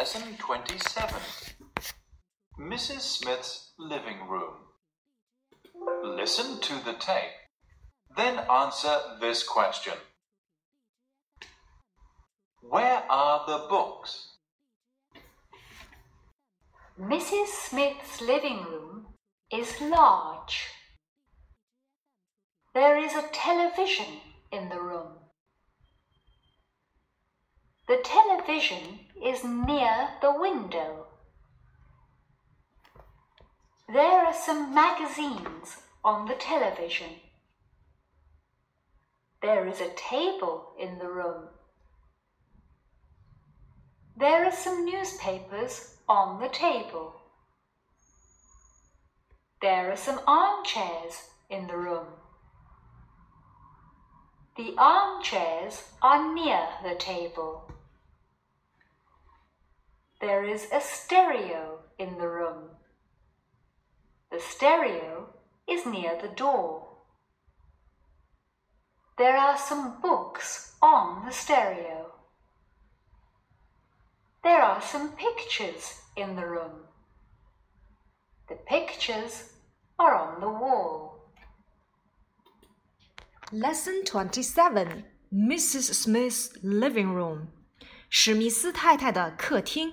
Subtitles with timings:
[0.00, 1.20] Lesson 27
[2.58, 3.00] Mrs.
[3.00, 4.54] Smith's Living Room.
[6.02, 7.36] Listen to the tape,
[8.16, 9.92] then answer this question
[12.62, 14.36] Where are the books?
[16.98, 17.48] Mrs.
[17.48, 19.08] Smith's living room
[19.52, 20.68] is large.
[22.72, 25.19] There is a television in the room.
[27.90, 31.06] The television is near the window.
[33.92, 37.08] There are some magazines on the television.
[39.42, 41.48] There is a table in the room.
[44.16, 47.16] There are some newspapers on the table.
[49.60, 52.06] There are some armchairs in the room.
[54.56, 57.66] The armchairs are near the table.
[60.21, 62.69] There is a stereo in the room.
[64.31, 65.35] The stereo
[65.67, 66.87] is near the door.
[69.17, 72.11] There are some books on the stereo.
[74.43, 76.85] There are some pictures in the room.
[78.47, 79.53] The pictures
[79.97, 81.31] are on the wall.
[83.51, 85.93] Lesson Twenty Seven Mrs.
[85.93, 87.47] Smith's Living Room
[88.09, 89.91] 史密斯太太的客厅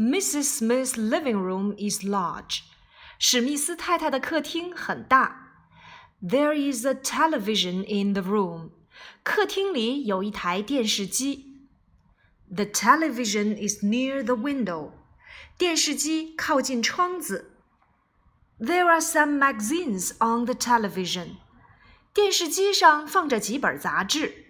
[0.00, 0.44] Mrs.
[0.44, 2.62] Smith's living room is large.
[3.18, 5.46] 史密斯太太的客厅很大。
[6.22, 8.70] There is a television in the room.
[9.22, 11.68] 客厅里有一台电视机。
[12.54, 14.92] The television is near the window.
[15.58, 17.52] 电视机靠近窗子。
[18.58, 21.36] There are some magazines on the television.
[22.14, 24.46] 电视机上放着几本杂志。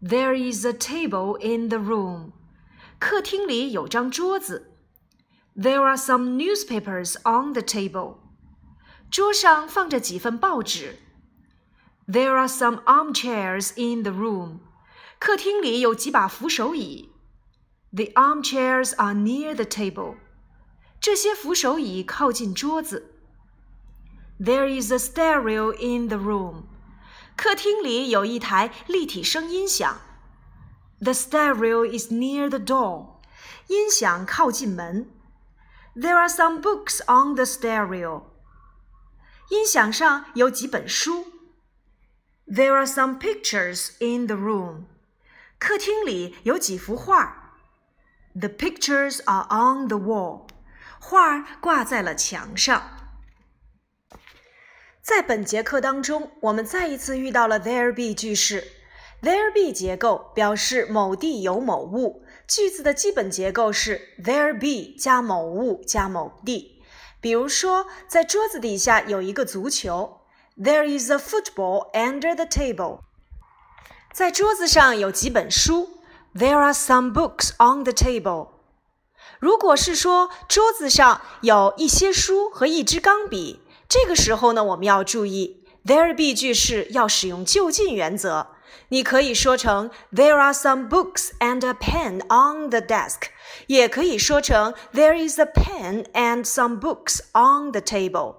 [0.00, 2.32] There is a table in the room.
[2.98, 4.72] 客厅里有张桌子。
[5.56, 8.16] There are some newspapers on the table.
[9.10, 10.98] 桌上放着几份报纸。
[12.08, 14.58] There are some armchairs in the room.
[15.18, 17.10] 客厅里有几把扶手椅。
[17.92, 20.16] The armchairs are near the table.
[21.00, 23.14] 这些扶手椅靠近桌子。
[24.40, 26.64] There is a stereo in the room.
[27.36, 30.00] 客厅里有一台立体声音响。
[31.00, 33.20] The stereo is near the door.
[33.68, 35.10] 音响靠近门。
[35.94, 38.24] There are some books on the stereo.
[39.50, 41.26] 音响上有几本书。
[42.46, 44.84] There are some pictures in the room.
[45.58, 47.54] 客厅里有几幅画。
[48.34, 50.48] The pictures are on the wall.
[51.00, 52.82] 画挂在了墙上。
[55.00, 58.66] 在本节课当中，我们再一次遇到了 there be 句式。
[59.21, 66.81] There be 结构表示某地有某物，句子的基本结构是 there be 加某物加某地。
[67.19, 70.21] 比如说，在桌子底下有一个足球
[70.57, 73.01] ，There is a football under the table。
[74.13, 75.99] 在桌子上有几本书
[76.33, 78.51] ，There are some books on the table。
[79.39, 83.59] 如果是说桌子上有一些书和一支钢笔，
[83.89, 88.47] 这个时候呢，我们要注意 there be 句式要使用就近原则。
[88.88, 93.28] 你可以说成 There are some books and a pen on the desk，
[93.66, 98.36] 也可以说成 There is a pen and some books on the table。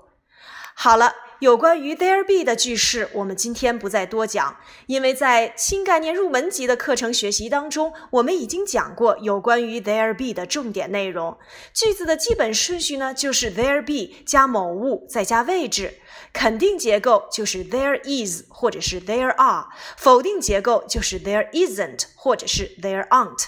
[0.75, 11.38] 好了， 有关于 there be 的句式，我们今天不再多讲，因为在新概念入门级的课程学习当中，我们已经讲过有关于 there be 的重点内容。
[11.72, 15.94] 句子的基本顺序呢，就是 there be 加某物再加位置。
[16.34, 23.46] 肯定结构就是 there is 或者是 there are，否定结构就是 there isn't 或者是 there aren't。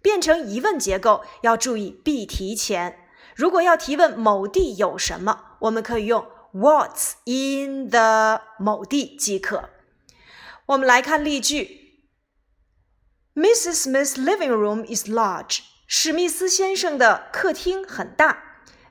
[0.00, 3.00] 变成疑问结构要注意 be 提前。
[3.36, 9.69] 如果要提问某地有什么，我们可以用 what's in the 某地即可。
[10.67, 12.05] 我们来看例句：
[13.35, 13.83] Mrs.
[13.83, 15.59] Smith's living room is large。
[15.87, 18.43] 史密斯先生的客厅很大。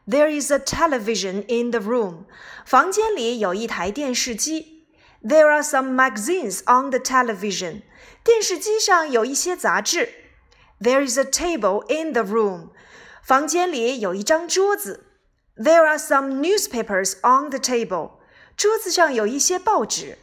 [0.09, 2.25] There is a television in the room.
[2.65, 4.87] 房间里有一台电视机。
[5.23, 7.83] There are some magazines on the television.
[8.25, 10.09] 电视机上有一些杂志。
[10.81, 12.71] There is a table in the room.
[13.23, 15.12] 房间里有一张桌子。
[15.57, 18.19] There are some newspapers on the table.
[18.57, 20.19] 桌子上有一些报纸。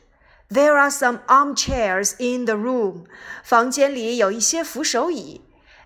[0.49, 3.05] There are some armchairs in the room.
[3.43, 5.41] 房间里有一些扶手椅。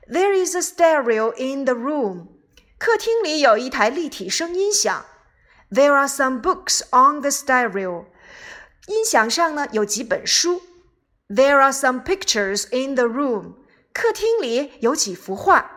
[0.07, 2.27] There is a stereo in the room.
[2.77, 5.05] 客厅里有一台立体声音响。
[5.71, 8.05] There are some books on the stereo。
[8.87, 10.61] 音响上呢有几本书。
[11.27, 13.53] There are some pictures in the room。
[13.93, 15.72] 客厅里有几幅画。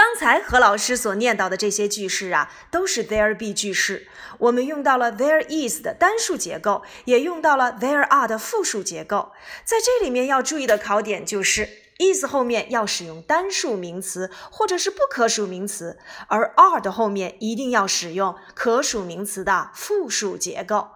[0.00, 4.08] 刚才何老师所念到的这些句式啊，都是 there be 句式。
[4.38, 9.32] 我们用到了 there is 的单数结构，也用到了 there are 的复数结构。
[9.62, 11.68] 在这里面要注意的考点就是
[11.98, 15.98] is 后面要使用单数名词或者是不可数名词，
[16.28, 20.88] 而 are 的后面一定要使用可数名词的复数结构。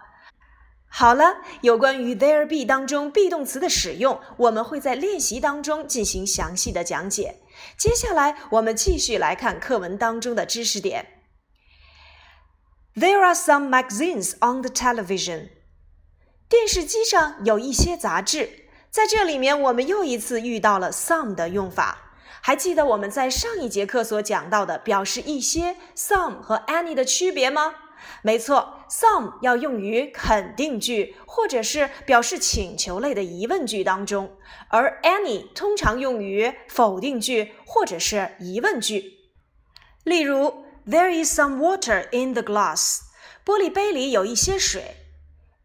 [0.89, 7.41] 好了，有关于 there be 当中 be 动词的使用，我们会在练习当中进行详细的讲解。
[7.77, 11.07] 接下来，我们继续来看课文当中的知识点。
[12.95, 15.51] There are some magazines on the television。
[16.49, 18.67] 电视机上有一些杂志。
[18.91, 21.99] 在这里面，我们又一次遇到了 some 的用法。
[22.41, 27.75] 还记得我们在上一节课所讲到的表示一些 some 和 any 的区别吗？
[28.23, 34.37] 没错，some 要用于肯定句或者是表示请求类的疑问句当中，
[34.69, 39.13] 而 any 通常用于否定句或者是疑问句。
[40.05, 43.01] 例如，There is some water in the glass。
[43.45, 44.97] 玻璃杯里有一些水。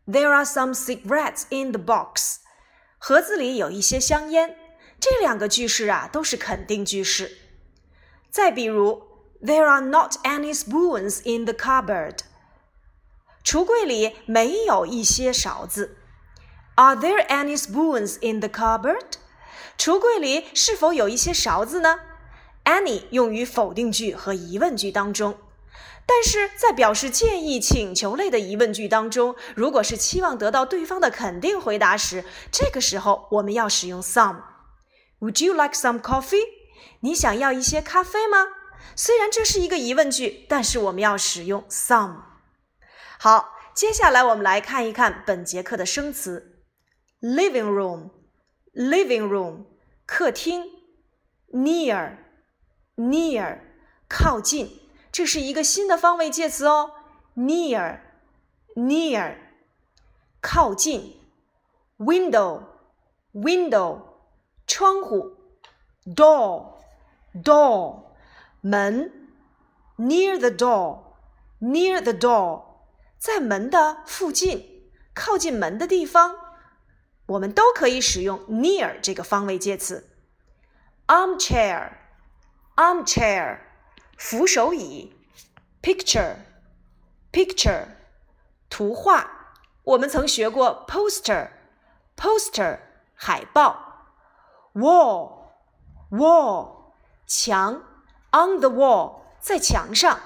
[0.08, 2.38] There are some cigarettes in the box。
[2.98, 4.56] 盒子里有一些香烟。
[5.00, 7.38] 这两个句式啊都是肯定句式。
[8.30, 9.04] 再比如
[9.42, 12.20] ，There are not any spoons in the cupboard。
[13.44, 15.98] 橱柜里没有一些勺子。
[16.76, 19.14] Are there any spoons in the cupboard？
[19.78, 22.00] 橱柜里是否有一些勺子呢
[22.66, 25.38] ？Any 用于否定句和疑问句当中，
[26.06, 34.42] 但是在表示建议、请求类的疑问句当中，如果是期望得到对方的肯定回答时，这个时候我们要使用 some。
[35.20, 36.46] Would you like some coffee？
[37.02, 38.48] 你想要一些咖啡吗？
[38.96, 42.29] 虽然这是一个疑问句，但是我们要使用 some。
[43.22, 46.64] 好，接下来我们来看一看本节课的生词
[47.20, 49.66] ：living room，living room，
[50.06, 50.64] 客厅
[51.52, 53.60] ；near，near，
[54.08, 54.80] 靠近，
[55.12, 56.92] 这是一个新的方位介词哦
[57.36, 59.36] ；near，near，
[60.40, 61.20] 靠近
[61.98, 64.00] ；window，window，
[64.66, 65.36] 窗户
[66.06, 68.04] ；door，door，
[68.62, 69.12] 门
[69.98, 72.69] ；near the door，near the door。
[73.20, 76.38] 在门的附近，靠近门的地方，
[77.26, 80.10] 我们都可以使用 near 这个方位介词。
[81.06, 83.60] armchair，armchair，
[84.18, 85.14] 扶手椅。
[85.82, 87.88] picture，picture，
[88.70, 89.30] 图画。
[89.84, 92.80] 我们曾学过 poster，poster，
[93.14, 94.06] 海报。
[94.74, 96.94] wall，wall，
[97.28, 97.84] 墙。
[98.32, 100.20] on the wall，在墙上。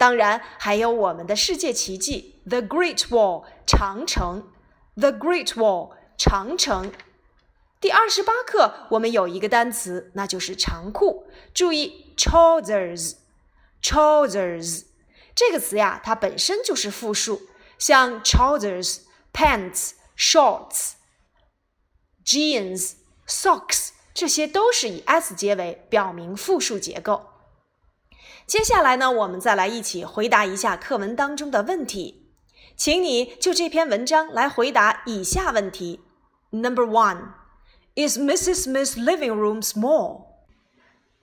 [0.00, 4.50] 当然，还有我们的世界奇迹 ——The Great Wall，长城。
[4.96, 6.90] The Great Wall，长城。
[7.82, 11.26] 第二十八课，我们有一个单词，那就是长裤。
[11.52, 14.84] 注意，trousers，trousers
[15.34, 17.42] 这个词呀，它本身就是复数，
[17.78, 19.00] 像 trousers、
[19.34, 20.92] pants、shorts、
[22.24, 22.92] jeans、
[23.28, 27.29] socks，这些都是以 s 结尾，表明复数结构。
[28.49, 32.29] 接下来呢，我们再来一起回答一下课文当中的问题，
[32.75, 36.01] 请你就这篇文章来回答以下问题：
[36.51, 37.33] Number one,
[37.95, 38.67] is Mrs.
[38.67, 40.25] Smith's living room small?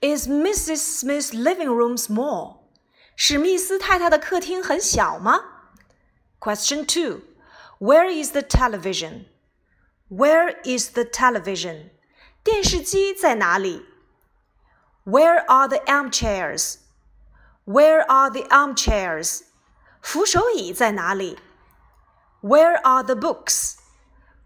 [0.01, 0.79] Is Mrs.
[0.99, 2.57] Smith's living room small?
[3.15, 5.39] 史密斯太太的客厅很小吗？
[6.39, 7.21] Question two,
[7.79, 9.25] where is the television?
[10.09, 11.91] Where is the television?
[12.43, 13.85] 电视机在哪里？
[15.05, 16.75] Where are the armchairs?
[17.68, 19.42] Where are the armchairs?
[20.00, 21.38] 扶手椅在哪里
[22.40, 23.74] ？Where are the books?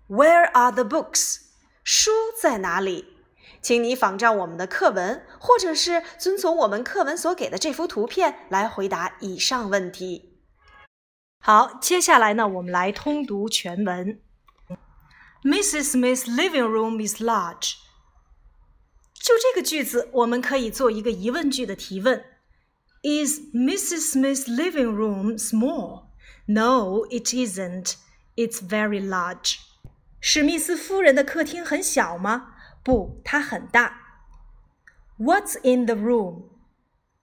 [0.09, 1.43] Where are the books?
[1.85, 2.11] 书
[2.41, 3.14] 在哪里？
[3.61, 10.41] 请你仿照我们的课文，或者是遵从我们课文所给的这幅图片来回答以上问题。
[11.38, 14.21] 好，接下来呢，我们来通读全文。
[15.45, 15.93] Mrs.
[15.93, 17.75] Smith's living room is large。
[19.14, 22.25] 就这个句子，我们可以做一个疑问句的提问。
[23.03, 24.12] Is Mrs.
[24.12, 26.10] Smith's living room small?
[26.46, 27.96] No, it isn't.
[28.36, 29.60] It's very large.
[30.19, 32.55] 史密斯夫人的客厅很小吗？
[32.84, 34.01] 不，它很大。
[35.17, 36.50] What's in the room?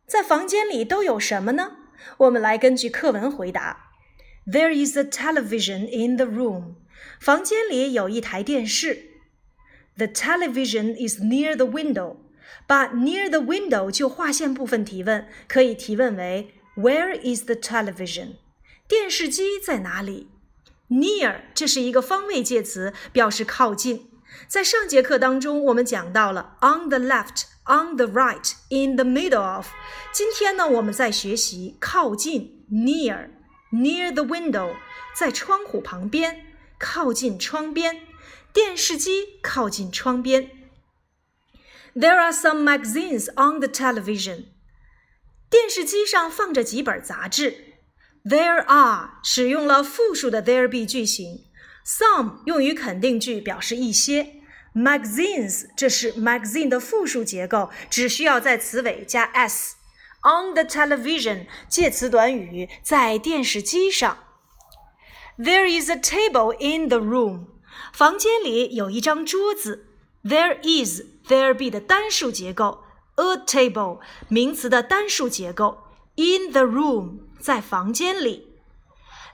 [0.06, 1.76] 在房间里都有什么呢？
[2.18, 3.90] 我们来根据课文回答。
[4.46, 6.76] There is a television in the room.
[7.20, 9.10] 房间里有一台电视。
[9.96, 12.16] The television is near the window.
[12.67, 18.35] 把 near the window 就划线部分提问，可以提问为 Where is the television？
[18.87, 20.29] 电视机在哪里
[20.89, 24.09] ？Near 这是一个方位介词，表示靠近。
[24.47, 29.67] 在上节课当中，我们讲到了 on the left、on the right, in the middle of。
[30.11, 33.29] 今天呢，我们在学习靠近 near
[33.71, 34.75] near the window，
[35.15, 36.45] 在窗户旁边，
[36.79, 38.01] 靠近窗边，
[38.53, 40.49] 电视机靠近窗边。
[41.95, 44.45] There are some magazines on the television。
[45.49, 47.75] 电视机上放着几本杂志。
[48.23, 51.45] There are 使用了复数的 there be 句型
[51.85, 54.35] ，some 用于肯定句，表示一些。
[54.75, 59.75] Magazines 这是 magazine 的复数结构，只需要在词尾加 s。
[60.21, 64.19] On the television 介词短语在电视机上。
[65.39, 67.47] There is a table in the room。
[67.93, 69.88] 房间里有一张桌子。
[70.24, 72.84] There is there be 的单数结构，
[73.16, 75.78] a table 名词的单数结构。
[76.16, 78.48] In the room 在房间里。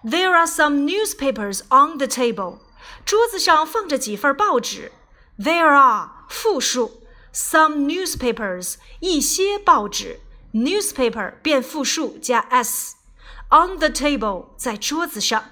[0.02, 2.58] There are some newspapers on the table。
[3.04, 4.92] 桌子上放着几份报纸。
[5.38, 10.20] There are 复数，some newspapers 一些报纸，
[10.52, 15.44] newspaper 变复数加 s。On the table 在桌子上。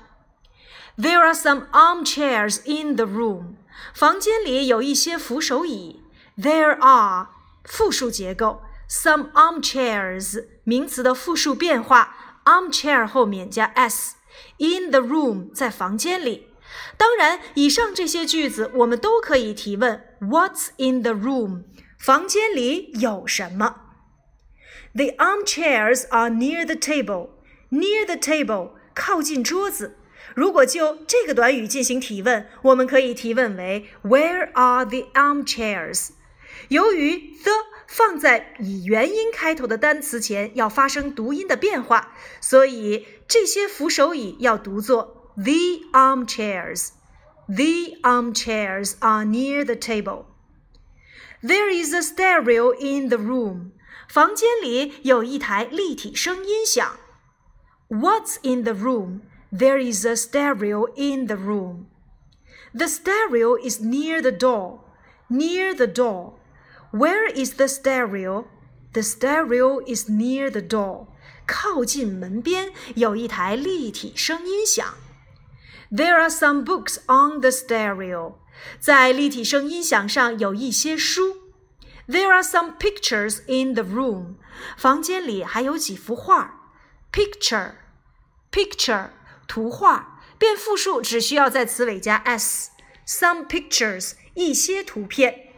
[0.97, 3.57] There are some armchairs in the room。
[3.94, 6.02] 房间里有一些扶手椅。
[6.38, 7.28] There are
[7.64, 12.16] 复数结构，some armchairs 名词的复数变化
[12.46, 14.16] ，armchair 后面加 s。
[14.58, 16.48] In the room 在房间里。
[16.98, 21.66] 当然，以上这些句子我们都可以提问：What's in the room？
[22.00, 23.76] 房间里有什么
[24.96, 27.30] ？The armchairs are near the table.
[27.70, 29.98] Near the table，靠近桌子。
[30.36, 36.10] 如果就这个短语进行提问，我们可以提问为 Where are the armchairs？
[36.70, 37.52] 由于 the
[37.88, 45.32] 放在以元音开头的单词前要发生读音的变化，所以这些扶手椅要读作。
[45.36, 46.90] The armchairs.
[47.48, 50.26] The armchairs are near the table.
[51.42, 53.72] There is a stereo in the room.
[54.08, 56.98] 房间里有一台立体声音响。
[57.90, 59.22] What's in the room?
[59.53, 61.87] There is a stereo in the room.
[62.75, 64.81] The stereo is near the door.
[65.31, 66.35] Near the door.
[66.91, 68.47] Where is the stereo?
[68.93, 71.09] The stereo is near the door.
[71.47, 74.95] 靠近门边有一台立体声音响。
[75.91, 78.35] there are some books on the stereo.
[78.79, 81.37] 在立体声音响上有一些书。
[82.07, 84.35] There are some pictures in the room.
[84.77, 86.75] 房间里还有几幅画。
[87.11, 87.73] Picture,
[88.53, 89.09] picture，
[89.48, 92.72] 图画，变复数只需要在词尾加 s。
[93.06, 95.54] Some pictures，一些图片。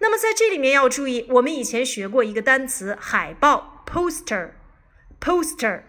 [0.00, 4.50] 那么在这里面要注意，我们以前学过一个单词海报 poster。
[5.20, 5.84] Poster。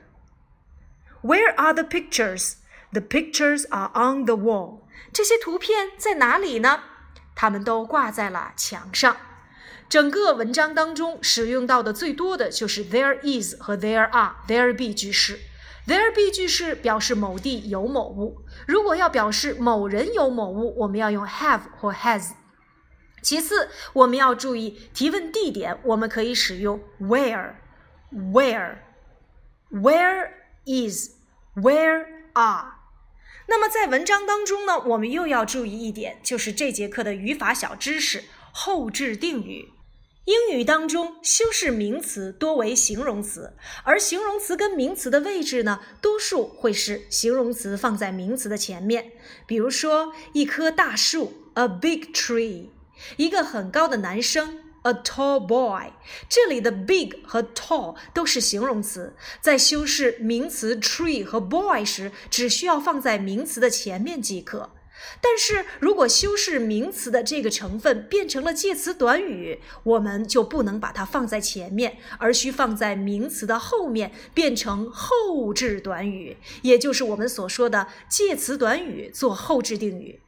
[1.21, 2.53] Where are the pictures?
[2.91, 4.83] The pictures are on the wall.
[5.11, 6.83] 这些图片在哪里呢？
[7.35, 9.17] 它们都挂在了墙上。
[9.89, 15.39] 整个文章当中使用到的最多的就是 there is 和 there are there be 句式。
[15.87, 18.41] There be 句式表示某地有某物。
[18.67, 22.31] 如果要表示某人有某物，我们要用 have 或 has。
[23.21, 27.55] 其次，我们要注意提问地点，我们可以使用 where
[28.11, 28.77] where
[29.71, 30.29] where
[30.65, 31.11] is
[31.55, 32.73] where are。
[33.47, 39.71] 那么在文章当中呢，我们又要注意一点，就是这节课的语法小知识——后置定语。
[40.25, 43.53] 英语当中，修饰名词多为形容词，
[43.83, 49.11] 而形容词跟名词的位置呢，多数会是形容词放在名词的前面。
[49.45, 52.69] 比如说，一棵大树，a big tree；
[53.17, 54.61] 一个很高的男生。
[54.81, 55.93] A tall boy，
[56.29, 64.69] 这里的 big 和 tall 都是形容词，在修饰名词 tree 和 boy 时，只需要放在名词的前面即可。
[65.21, 80.21] 但是如果修饰名词的这个成分变成了介词短语，我们就不能把它放在前面，而需放在名词的后面，变成后置短语，也就是我们所说的介词短语做后置定语。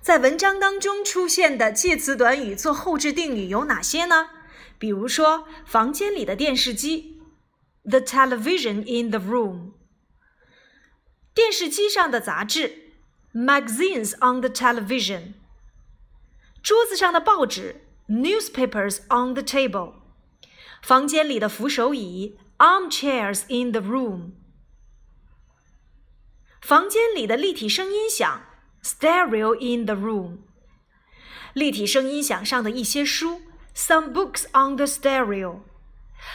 [0.00, 4.30] 在文章当中出现的介词短语做后置定语有哪些呢？
[4.78, 7.20] 比如说，房间里的电视机
[7.84, 9.72] ，the television in the room；
[11.34, 12.79] 电视机上的杂志
[13.33, 15.33] ，magazines on the television；
[16.63, 19.93] 桌子上的报纸，newspapers on the table；
[20.81, 24.31] 房间里的扶手椅，armchairs in the room；
[26.61, 28.41] 房间里的立体声音响。
[28.85, 30.41] Stereo in the room，
[31.53, 33.41] 立体声音响上的一些书，
[33.75, 35.61] some books on the stereo。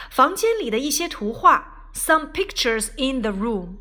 [0.09, 3.77] 房间里的一些图画，some pictures in the room。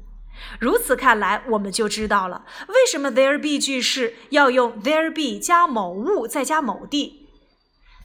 [0.59, 7.27] 如此看来，我们就知道了为什么 there be 句式要用 there be 加某物再加某地。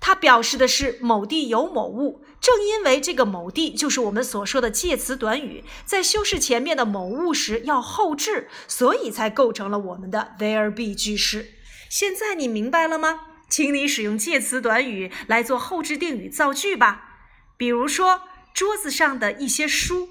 [0.01, 2.25] 它表示的是某地有某物。
[2.41, 11.51] 正因为这个某地就是我们所说的介词短语，在修饰前面的某物时要后置，所以才构成了我们的 there be 句式。
[11.91, 13.21] 现在你明白了吗？
[13.51, 17.19] 请你使用介词短语来做后置定语造句吧。
[17.59, 18.23] 比如说，
[18.55, 20.09] 桌子上的一些书，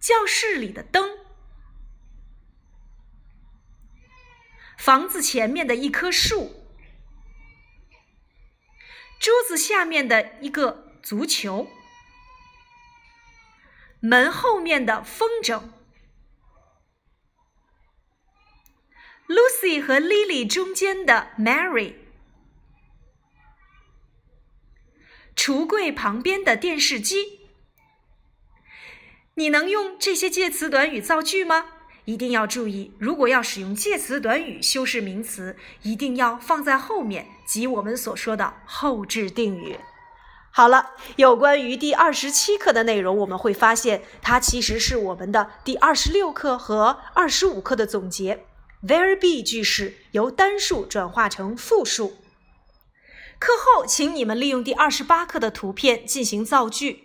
[0.00, 1.18] 教室里的灯，
[4.78, 6.56] 房子前面的一棵树。
[9.20, 11.68] 桌子下面的一个足球，
[14.00, 15.68] 门后面的风筝
[19.28, 21.96] ，Lucy 和 Lily 中间的 Mary，
[25.36, 27.39] 橱柜旁边的电视机。
[29.40, 31.64] 你能用这些介词短语造句吗？
[32.04, 39.78] 一定要注意，如果要使用介词短语修饰名词，一定要放在后面，即我们所说的后置定语。
[40.50, 48.44] 好了，有关于第二十七课的内容，我们会发现它其实是我们的第二十六课和二十五课的总结。
[48.86, 52.18] There be 句式由单数转化成复数。
[53.38, 57.04] 课后，请你们利用第二十八课的图片进行造句。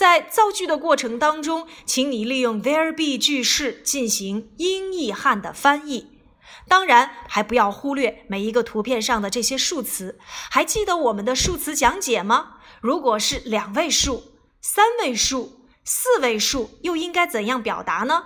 [0.00, 6.22] 在造句的过程当中，请你利用 there be 句式进行英译汉的翻译。
[6.66, 10.18] 当然，还不要忽略每一个图片上的这些数词。
[10.50, 12.54] 还记得我们的数词讲解吗？
[12.80, 18.24] 如果是两位数、三位数、四位数，又应该怎样表达呢？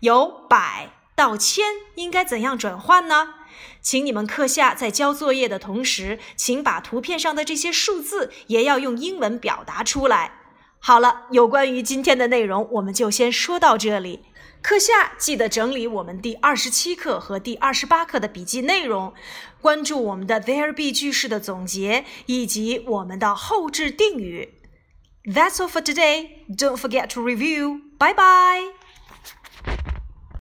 [0.00, 1.64] 由百到千，
[1.94, 3.36] 应该怎样转换呢？
[3.80, 10.42] 请你们课下在交作业的同时，请把图片上的这些数字也要用英文表达出来。
[10.86, 14.20] 好了，有关于今天的内容，我们就先说到这里。
[14.60, 19.14] 课下记得整理我们第二十七课和第二十八课的笔记内容，
[19.62, 24.60] 关注我们的 there be 句式的总结以及我们的后置定语。
[25.24, 26.44] That's all for today.
[26.54, 27.80] Don't forget to review.
[27.98, 28.83] Bye bye.